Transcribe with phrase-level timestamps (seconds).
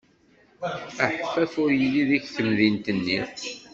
[1.05, 3.19] Aḥeffaf ur yelli deg temdint-nni.